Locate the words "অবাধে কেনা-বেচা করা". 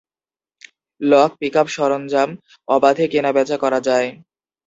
2.67-3.79